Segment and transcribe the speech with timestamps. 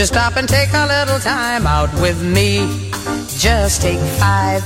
[0.00, 2.60] You stop and take a little time out with me?
[3.36, 4.62] Just take five.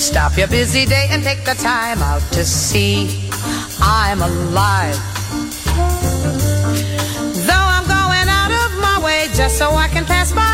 [0.00, 3.28] Stop your busy day and take the time out to see
[3.78, 4.96] I'm alive.
[7.46, 10.53] Though I'm going out of my way just so I can pass by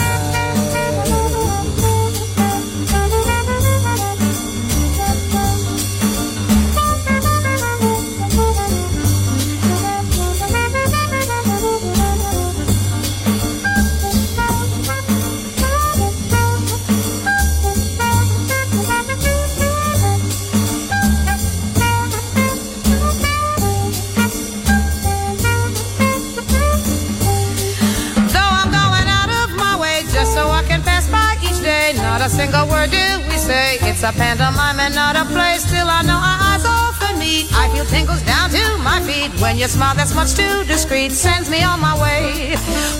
[32.51, 33.77] Single word do we say.
[33.81, 35.55] It's a pantomime and not a play.
[35.57, 37.47] Still, I know our eyes often meet.
[37.53, 41.49] I feel tingles down to my feet when your smile that's much too discreet sends
[41.49, 42.55] me on my way.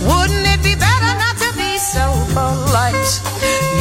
[0.07, 3.11] Wouldn't it be better not to be so polite?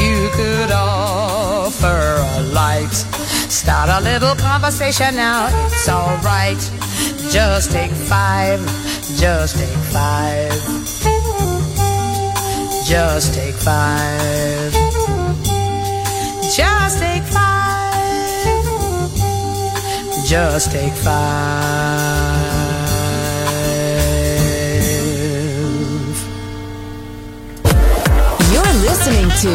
[0.03, 2.01] You could offer
[2.39, 2.95] a light.
[3.61, 5.49] Start a little conversation now.
[5.67, 6.63] It's alright.
[7.31, 8.61] Just take five.
[9.23, 10.51] Just take five.
[12.89, 14.90] Just take five.
[16.61, 18.05] Just take five.
[20.27, 21.17] Just take five.
[28.53, 29.53] You're listening to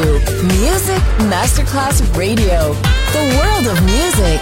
[0.57, 2.73] Music Masterclass Radio,
[3.13, 4.41] the world of music.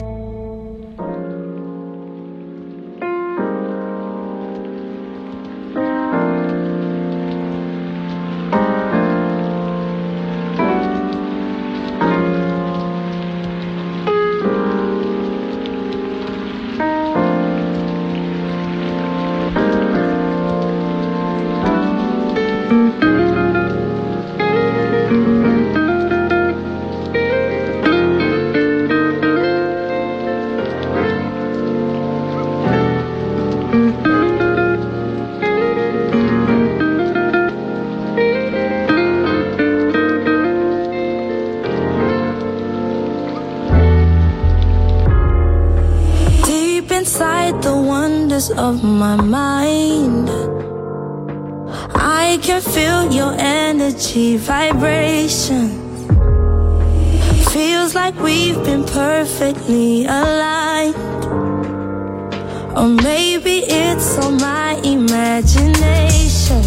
[65.41, 66.61] Imagination.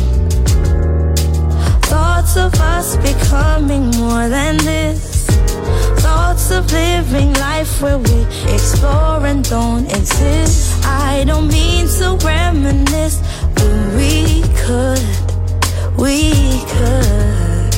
[1.82, 5.26] Thoughts of us becoming more than this.
[6.00, 8.22] Thoughts of living life where we
[8.52, 10.84] explore and don't exist.
[10.84, 13.20] I don't mean to reminisce,
[13.54, 15.04] but we could,
[15.96, 16.32] we
[16.74, 17.74] could.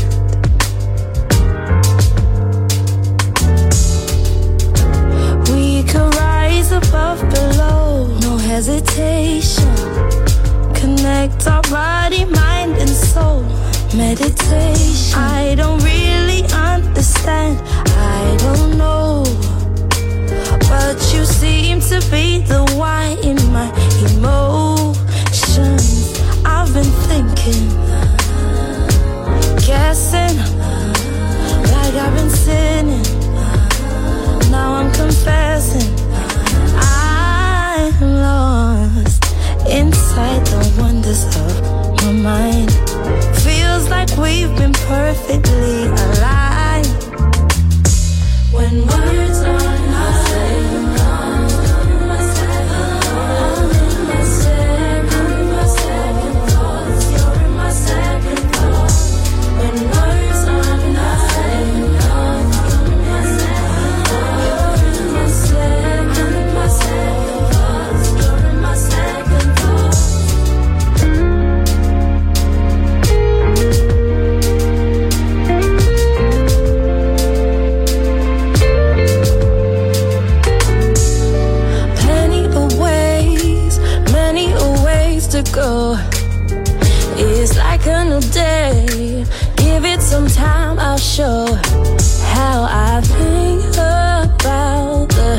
[5.50, 10.25] We could rise above, below, no hesitation.
[10.86, 13.42] Connect our body, mind, and soul.
[13.92, 15.18] Meditation.
[15.18, 19.24] I don't really understand, I don't know.
[20.68, 23.68] But you seem to be the why in my
[24.12, 25.66] emotions.
[26.44, 27.68] I've been thinking,
[29.66, 30.38] guessing,
[31.72, 33.02] like I've been sinning.
[34.52, 35.90] Now I'm confessing,
[36.76, 39.16] I'm lost
[40.16, 42.70] inside the wonders of my mind.
[43.44, 46.86] Feels like we've been perfectly aligned.
[48.50, 49.76] When words are
[91.16, 91.46] show
[92.34, 95.32] how I think about the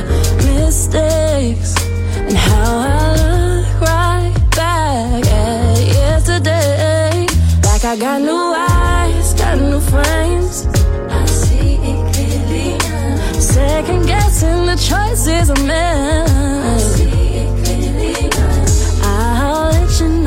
[0.55, 1.75] mistakes
[2.15, 7.27] and how I look right back at yesterday.
[7.63, 10.65] Like I got new eyes, got new frames.
[11.11, 13.39] I see it clearly now.
[13.39, 16.37] Second guessing the choices I made.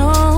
[0.00, 0.29] no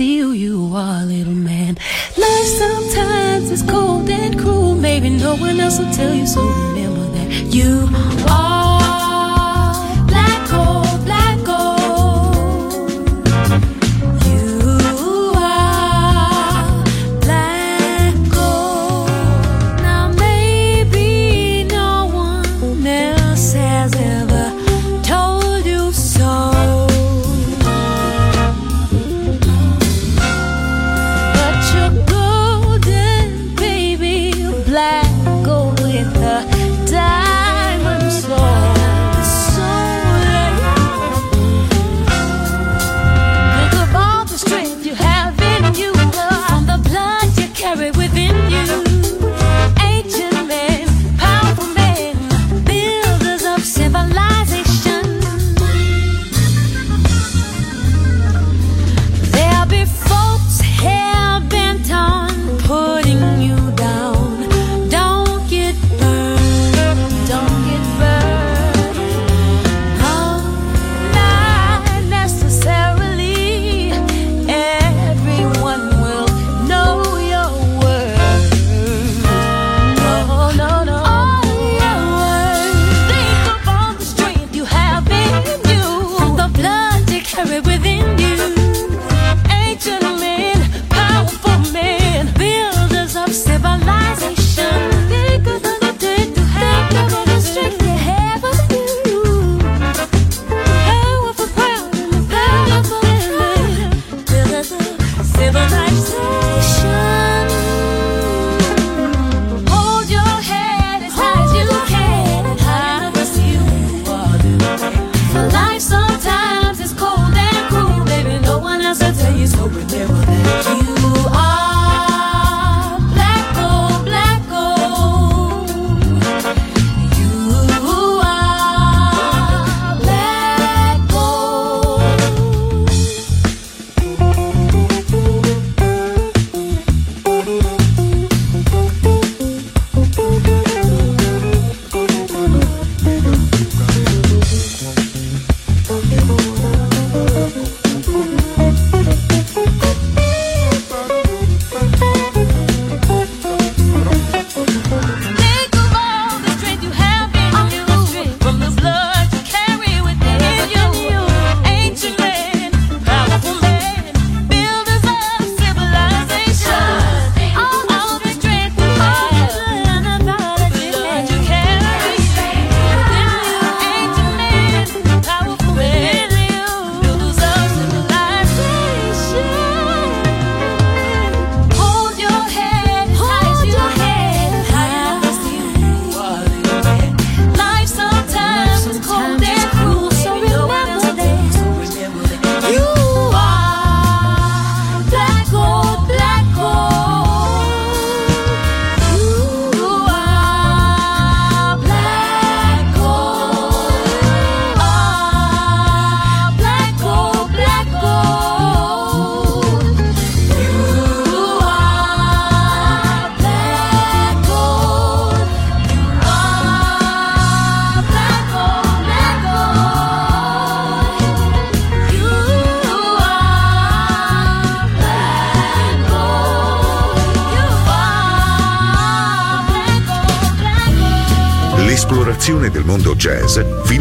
[0.00, 1.76] see who you are, little man.
[2.16, 7.04] Life sometimes is cold and cruel, maybe no one else will tell you, so remember
[7.18, 7.86] that you
[8.26, 8.60] are.
[20.12, 21.00] baby